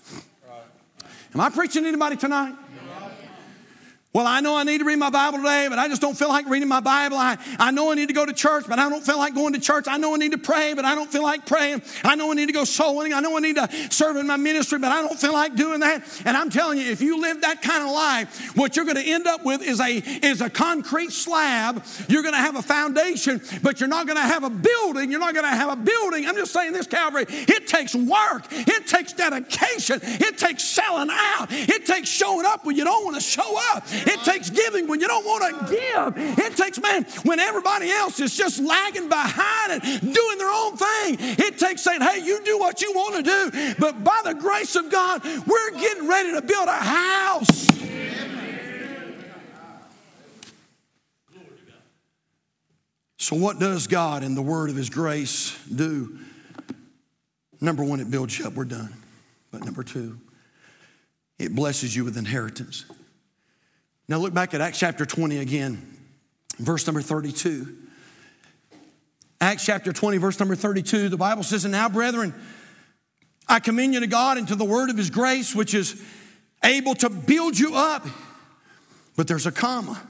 [1.35, 2.57] Am I preaching to anybody tonight?
[4.15, 6.29] Well, I know I need to read my Bible today, but I just don't feel
[6.29, 7.17] like reading my Bible.
[7.17, 9.55] I, I know I need to go to church, but I don't feel like going
[9.55, 9.87] to church.
[9.89, 11.83] I know I need to pray, but I don't feel like praying.
[12.05, 13.13] I know I need to go soul winning.
[13.13, 15.81] I know I need to serve in my ministry, but I don't feel like doing
[15.81, 16.05] that.
[16.25, 19.05] And I'm telling you, if you live that kind of life, what you're going to
[19.05, 21.83] end up with is a, is a concrete slab.
[22.09, 25.11] You're going to have a foundation, but you're not going to have a building.
[25.11, 26.25] You're not going to have a building.
[26.25, 27.25] I'm just saying this, Calvary.
[27.29, 28.45] It takes work.
[28.53, 29.99] It takes dedication.
[30.05, 31.49] It takes selling out.
[31.51, 33.83] It takes showing up when you don't want to show up.
[34.07, 36.39] It takes giving when you don't want to give.
[36.39, 41.17] It takes, man, when everybody else is just lagging behind and doing their own thing.
[41.19, 43.75] It takes saying, hey, you do what you want to do.
[43.79, 47.69] But by the grace of God, we're getting ready to build a house.
[53.25, 56.19] So, what does God in the word of His grace do?
[57.59, 58.53] Number one, it builds you up.
[58.53, 58.93] We're done.
[59.51, 60.19] But number two,
[61.39, 62.85] it blesses you with inheritance.
[64.09, 65.99] Now, look back at Acts chapter 20 again,
[66.59, 67.77] verse number 32.
[69.41, 72.35] Acts chapter 20, verse number 32, the Bible says, And now, brethren,
[73.49, 76.03] I commend you to God and to the word of His grace, which is
[76.63, 78.07] able to build you up.
[79.17, 80.01] But there's a comma.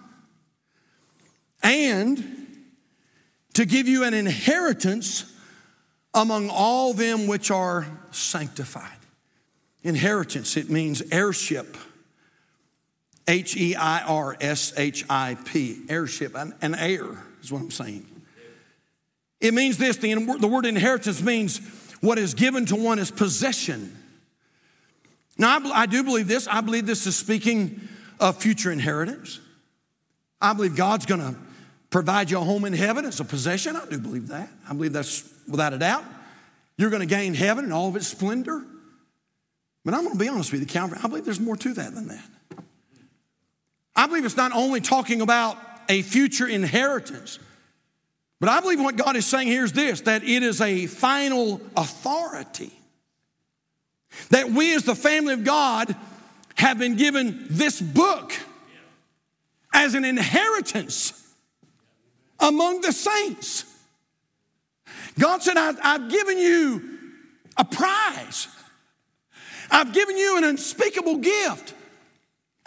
[1.63, 2.47] And
[3.55, 5.33] to give you an inheritance
[6.13, 8.91] among all them which are sanctified.
[9.83, 11.77] Inheritance, it means heirship.
[13.27, 17.07] H E I R S H I P, heirship, an, an heir
[17.43, 18.07] is what I'm saying.
[19.41, 21.59] It means this the, the word inheritance means
[22.01, 23.97] what is given to one as possession.
[25.37, 26.47] Now, I, I do believe this.
[26.47, 27.81] I believe this is speaking
[28.21, 29.41] of future inheritance.
[30.41, 31.35] I believe God's gonna
[31.95, 33.77] provide you a home in heaven as a possession.
[33.77, 34.49] I do believe that.
[34.69, 36.05] I believe that's without a doubt.
[36.77, 38.65] You're going to gain heaven and all of its splendor.
[39.85, 41.95] But I'm going to be honest with you, Calvary, I believe there's more to that
[41.95, 42.25] than that.
[43.97, 47.39] I believe it's not only talking about a future inheritance,
[48.41, 51.61] but I believe what God is saying here is this that it is a final
[51.77, 52.73] authority.
[54.31, 55.95] That we, as the family of God,
[56.55, 58.33] have been given this book
[59.73, 61.21] as an inheritance
[62.39, 63.65] among the saints.
[65.19, 66.99] God said, I've given you
[67.57, 68.49] a prize.
[69.71, 71.75] I've given you an unspeakable gift.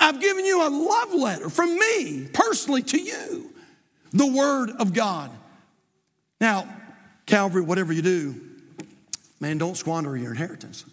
[0.08, 3.52] I've given you a love letter from me personally to you,
[4.14, 5.30] the Word of God.
[6.40, 6.66] Now,
[7.26, 8.42] Calvary, whatever you do,
[9.42, 10.86] man, don't squander your inheritance.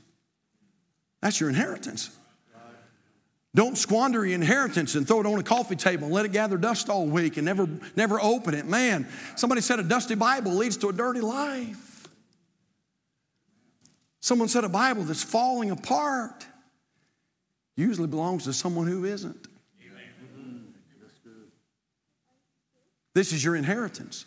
[1.20, 2.10] That's your inheritance.
[3.54, 6.56] Don't squander your inheritance and throw it on a coffee table and let it gather
[6.56, 8.66] dust all week and never, never open it.
[8.66, 12.08] Man, somebody said a dusty Bible leads to a dirty life.
[14.18, 16.48] Someone said a Bible that's falling apart
[17.76, 19.48] usually belongs to someone who isn't.
[23.14, 24.26] This is your inheritance.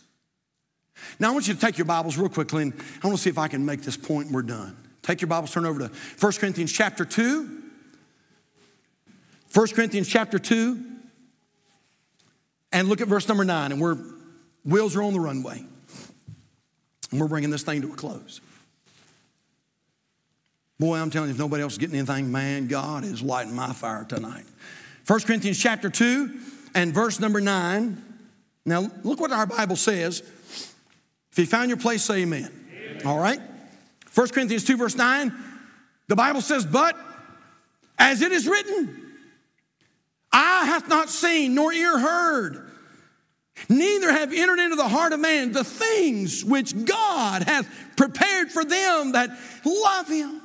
[1.19, 3.29] Now, I want you to take your Bibles real quickly, and I want to see
[3.29, 4.77] if I can make this point and we're done.
[5.01, 7.57] Take your Bibles, turn over to 1 Corinthians chapter 2.
[9.53, 10.83] 1 Corinthians chapter 2,
[12.71, 13.97] and look at verse number 9, and we're,
[14.65, 15.63] wheels are on the runway.
[17.12, 18.41] And we're bringing this thing to a close.
[20.80, 23.74] Boy, I'm telling you, if nobody else is getting anything, man, God is lighting my
[23.74, 24.46] fire tonight.
[25.08, 26.40] 1 Corinthians chapter 2
[26.76, 28.04] and verse number 9.
[28.66, 30.22] Now, look what our Bible says.
[31.32, 32.52] If you found your place, say amen.
[32.72, 33.08] amen.
[33.08, 33.40] All right?
[34.13, 35.32] 1 Corinthians 2, verse 9,
[36.08, 36.96] the Bible says, But
[37.98, 39.04] as it is written,
[40.32, 42.70] Eye hath not seen, nor ear heard,
[43.70, 48.63] neither have entered into the heart of man the things which God hath prepared for
[48.63, 49.32] them that
[49.66, 50.42] love him.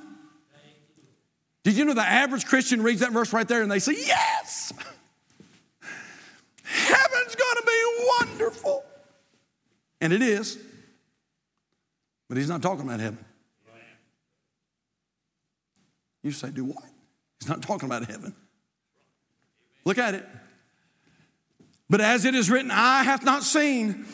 [1.64, 4.72] Did you know the average Christian reads that verse right there and they say, Yes!
[6.64, 8.84] Heaven's gonna be wonderful.
[10.00, 10.58] And it is.
[12.28, 13.24] But he's not talking about heaven.
[16.22, 16.84] You say, Do what?
[17.40, 18.34] He's not talking about heaven.
[19.84, 20.26] Look at it.
[21.90, 24.06] But as it is written, eye hath not seen,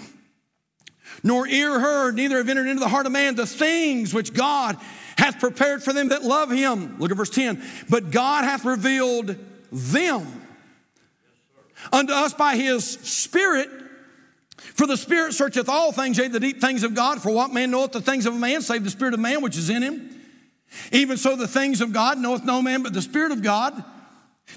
[1.23, 4.77] nor ear heard, neither have entered into the heart of man the things which God
[5.19, 6.97] hath prepared for them that love him.
[6.99, 7.63] Look at verse 10.
[7.91, 9.35] But God hath revealed
[9.73, 10.27] them
[11.93, 13.69] unto us by his Spirit.
[14.57, 17.21] For the Spirit searcheth all things, yea, the deep things of God.
[17.21, 19.57] For what man knoweth the things of a man, save the Spirit of man which
[19.57, 20.15] is in him?
[20.93, 23.83] Even so, the things of God knoweth no man but the Spirit of God.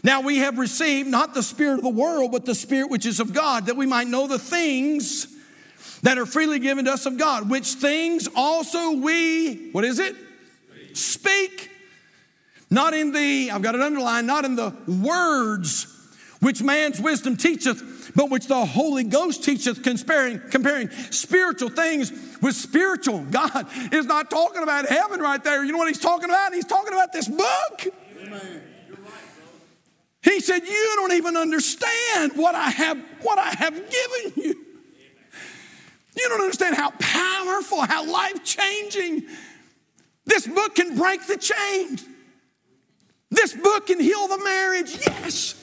[0.04, 3.19] Now we have received not the Spirit of the world, but the Spirit which is
[3.19, 5.28] of God, that we might know the things
[6.04, 10.15] that are freely given to us of God, which things also we, what is it?
[10.93, 11.69] Speak.
[12.69, 15.88] Not in the, I've got it underlined, not in the words
[16.39, 22.11] which man's wisdom teacheth, but which the Holy Ghost teacheth, comparing, comparing spiritual things
[22.41, 23.20] with spiritual.
[23.30, 25.63] God is not talking about heaven right there.
[25.63, 26.53] You know what he's talking about?
[26.53, 27.88] He's talking about this book.
[28.22, 28.63] Amen.
[30.24, 34.65] He said, You don't even understand what I have, what I have given you.
[36.18, 39.24] You don't understand how powerful, how life changing.
[40.26, 42.05] This book can break the chains.
[43.30, 45.55] This book can heal the marriage, yes.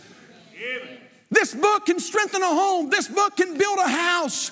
[1.31, 2.89] This book can strengthen a home.
[2.89, 4.51] This book can build a house.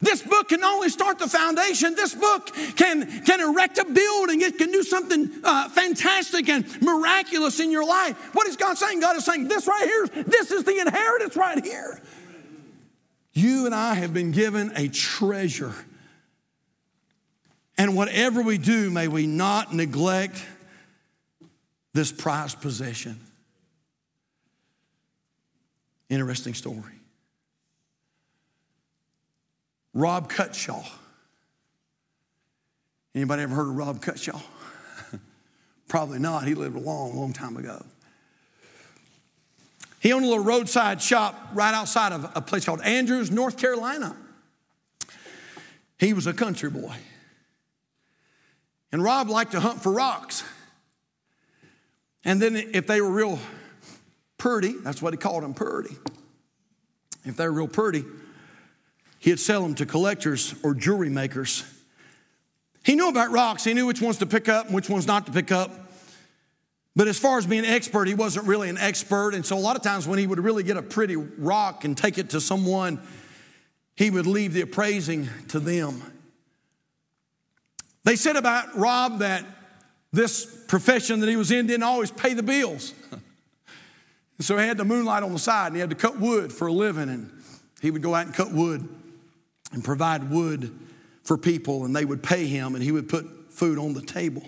[0.00, 1.94] This book can only start the foundation.
[1.94, 4.42] This book can, can erect a building.
[4.42, 8.16] It can do something uh, fantastic and miraculous in your life.
[8.34, 9.00] What is God saying?
[9.00, 12.00] God is saying, This right here, this is the inheritance right here.
[13.32, 15.74] You and I have been given a treasure.
[17.78, 20.44] And whatever we do, may we not neglect
[21.94, 23.20] this prized possession.
[26.10, 26.98] Interesting story.
[29.94, 30.84] Rob Cutshaw.
[33.14, 34.40] Anybody ever heard of Rob Cutshaw?
[35.88, 36.46] Probably not.
[36.46, 37.84] He lived a long, long time ago.
[40.00, 44.16] He owned a little roadside shop right outside of a place called Andrews, North Carolina.
[45.98, 46.94] He was a country boy.
[48.90, 50.44] And Rob liked to hunt for rocks.
[52.24, 53.38] And then if they were real
[54.38, 55.96] purty, that's what he called them, purty.
[57.24, 58.04] If they were real purty,
[59.18, 61.64] he'd sell them to collectors or jewelry makers.
[62.84, 63.64] He knew about rocks.
[63.64, 65.70] He knew which ones to pick up and which ones not to pick up.
[66.96, 69.34] But as far as being an expert, he wasn't really an expert.
[69.34, 71.96] And so a lot of times when he would really get a pretty rock and
[71.96, 73.00] take it to someone,
[73.94, 76.02] he would leave the appraising to them.
[78.04, 79.44] They said about Rob that
[80.12, 82.94] this profession that he was in didn't always pay the bills.
[83.10, 83.20] And
[84.40, 86.66] so he had to moonlight on the side and he had to cut wood for
[86.66, 87.08] a living.
[87.08, 87.30] And
[87.80, 88.88] he would go out and cut wood
[89.72, 90.76] and provide wood
[91.22, 94.42] for people, and they would pay him, and he would put food on the table.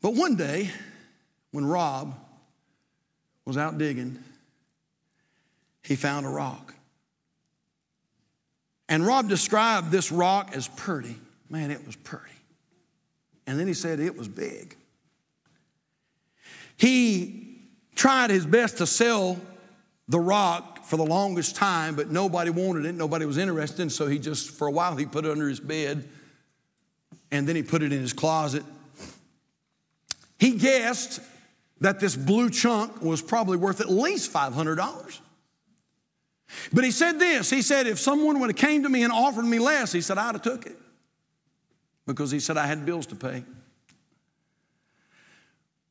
[0.00, 0.70] But one day,
[1.50, 2.14] when Rob
[3.44, 4.22] was out digging,
[5.82, 6.74] he found a rock.
[8.88, 11.16] And Rob described this rock as pretty.
[11.52, 12.24] Man, it was pretty.
[13.46, 14.74] And then he said it was big.
[16.78, 17.60] He
[17.94, 19.38] tried his best to sell
[20.08, 22.94] the rock for the longest time, but nobody wanted it.
[22.94, 23.92] Nobody was interested.
[23.92, 26.08] So he just, for a while, he put it under his bed
[27.30, 28.64] and then he put it in his closet.
[30.38, 31.20] He guessed
[31.82, 35.20] that this blue chunk was probably worth at least $500.
[36.72, 39.44] But he said this he said, if someone would have came to me and offered
[39.44, 40.78] me less, he said, I'd have took it
[42.06, 43.44] because he said I had bills to pay.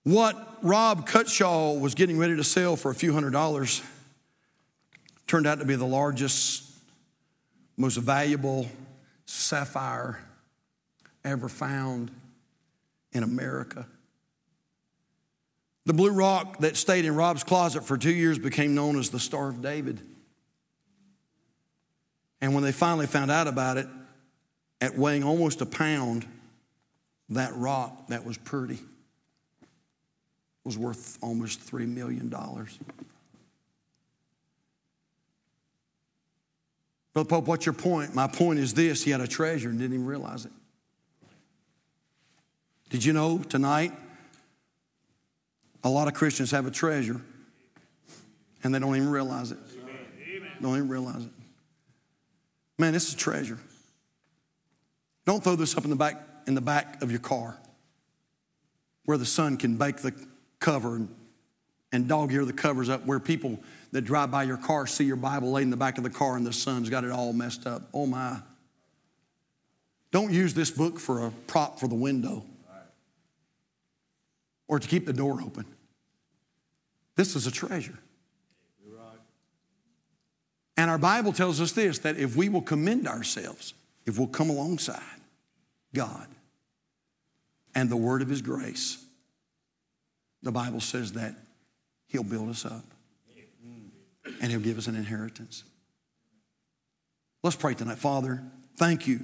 [0.03, 3.81] What Rob Cutshaw was getting ready to sell for a few hundred dollars
[5.27, 6.63] turned out to be the largest,
[7.77, 8.67] most valuable
[9.25, 10.19] sapphire
[11.23, 12.11] ever found
[13.13, 13.85] in America.
[15.85, 19.19] The blue rock that stayed in Rob's closet for two years became known as the
[19.19, 19.99] Star of David.
[22.39, 23.87] And when they finally found out about it,
[24.81, 26.25] at weighing almost a pound,
[27.29, 28.79] that rock that was pretty
[30.63, 32.29] was worth almost $3 million.
[32.29, 32.67] Brother
[37.27, 38.13] Pope, what's your point?
[38.13, 40.51] My point is this he had a treasure and didn't even realize it.
[42.89, 43.93] Did you know tonight
[45.83, 47.19] a lot of Christians have a treasure
[48.63, 49.57] and they don't even realize it?
[50.27, 50.51] Amen.
[50.61, 51.31] Don't even realize it.
[52.77, 53.57] Man, this is a treasure.
[55.25, 57.57] Don't throw this up in the back in the back of your car
[59.05, 60.13] where the sun can bake the
[60.59, 61.13] cover and,
[61.91, 63.59] and dog ear the covers up where people
[63.91, 66.35] that drive by your car see your Bible laid in the back of the car
[66.35, 67.83] and the sun's got it all messed up.
[67.93, 68.39] Oh my.
[70.11, 72.43] Don't use this book for a prop for the window
[74.67, 75.65] or to keep the door open.
[77.15, 77.99] This is a treasure.
[80.77, 83.73] And our Bible tells us this that if we will commend ourselves,
[84.05, 85.01] if we'll come alongside
[85.93, 86.27] God
[87.75, 89.03] and the word of his grace,
[90.43, 91.35] the Bible says that
[92.07, 92.83] he'll build us up
[94.41, 95.63] and he'll give us an inheritance.
[97.43, 97.97] Let's pray tonight.
[97.97, 98.43] Father,
[98.77, 99.21] thank you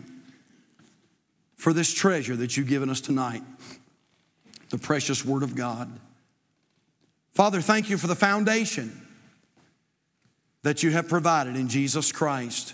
[1.56, 3.44] for this treasure that you've given us tonight,
[4.70, 6.00] the precious word of God.
[7.34, 9.06] Father, thank you for the foundation
[10.64, 12.74] that you have provided in Jesus Christ.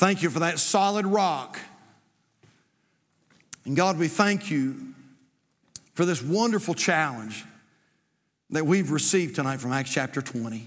[0.00, 1.60] Thank you for that solid rock.
[3.66, 4.94] And God, we thank you
[5.92, 7.44] for this wonderful challenge
[8.48, 10.66] that we've received tonight from Acts chapter 20.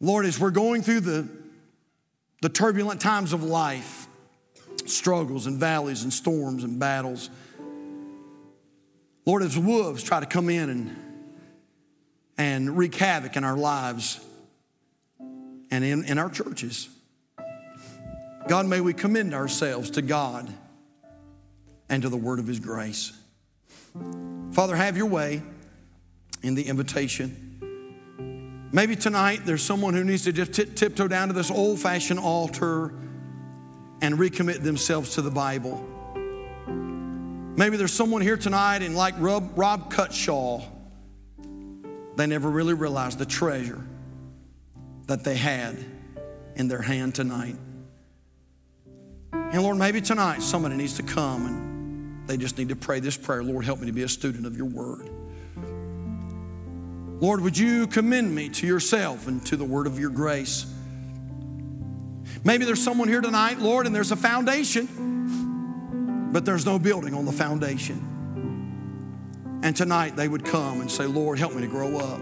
[0.00, 1.28] Lord, as we're going through the,
[2.42, 4.06] the turbulent times of life,
[4.86, 7.28] struggles and valleys and storms and battles,
[9.26, 10.96] Lord, as wolves try to come in and,
[12.38, 14.20] and wreak havoc in our lives
[15.18, 16.88] and in, in our churches,
[18.46, 20.52] God, may we commend ourselves to God
[21.88, 23.12] and to the word of His grace.
[24.52, 25.42] Father, have your way
[26.42, 27.40] in the invitation.
[28.72, 32.92] Maybe tonight there's someone who needs to just tiptoe down to this old fashioned altar
[34.02, 35.82] and recommit themselves to the Bible.
[37.56, 40.64] Maybe there's someone here tonight, and like Rob, Rob Cutshaw,
[42.16, 43.80] they never really realized the treasure
[45.06, 45.78] that they had
[46.56, 47.56] in their hand tonight.
[49.52, 53.16] And Lord, maybe tonight somebody needs to come and they just need to pray this
[53.16, 55.10] prayer Lord, help me to be a student of your word.
[57.20, 60.66] Lord, would you commend me to yourself and to the word of your grace?
[62.42, 67.24] Maybe there's someone here tonight, Lord, and there's a foundation, but there's no building on
[67.24, 68.10] the foundation.
[69.62, 72.20] And tonight they would come and say, Lord, help me to grow up.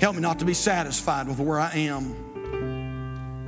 [0.00, 2.16] Help me not to be satisfied with where I am.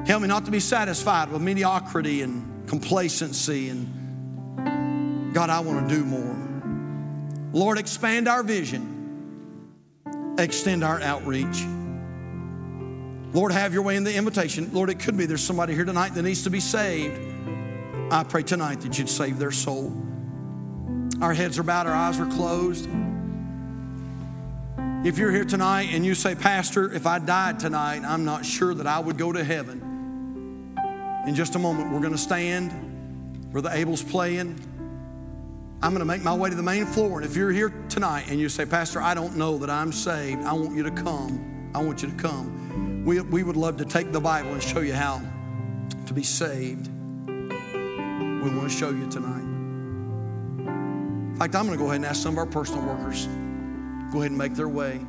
[0.07, 3.68] Help me not to be satisfied with mediocrity and complacency.
[3.68, 6.36] And God, I want to do more.
[7.52, 8.96] Lord, expand our vision
[10.38, 11.64] extend our outreach.
[13.32, 14.70] Lord, have your way in the invitation.
[14.72, 17.20] Lord, it could be there's somebody here tonight that needs to be saved.
[18.11, 19.92] I pray tonight that you'd save their soul.
[21.20, 22.88] Our heads are bowed, our eyes are closed.
[25.04, 28.74] If you're here tonight and you say, Pastor, if I died tonight, I'm not sure
[28.74, 29.86] that I would go to heaven.
[31.27, 32.70] In just a moment, we're going to stand
[33.51, 34.61] where the Abel's playing.
[35.83, 37.20] I'm going to make my way to the main floor.
[37.20, 40.45] And if you're here tonight and you say, Pastor, I don't know that I'm saved,
[40.45, 41.70] I want you to come.
[41.74, 43.05] I want you to come.
[43.05, 45.20] We, we would love to take the Bible and show you how
[46.07, 46.89] to be saved.
[47.27, 49.43] We want to show you tonight.
[51.33, 53.27] In fact, I'm going to go ahead and ask some of our personal workers
[54.12, 55.01] go ahead and make their way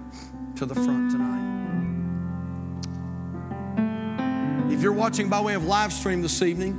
[0.56, 1.47] to the front tonight.
[4.70, 6.78] If you're watching by way of live stream this evening,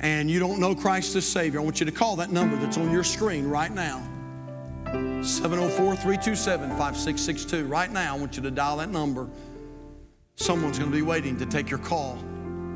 [0.00, 2.78] and you don't know Christ as Savior, I want you to call that number that's
[2.78, 4.02] on your screen right now
[5.22, 7.66] 704 327 5662.
[7.66, 9.28] Right now, I want you to dial that number.
[10.36, 12.18] Someone's going to be waiting to take your call.